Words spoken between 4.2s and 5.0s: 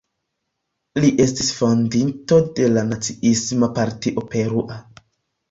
Perua.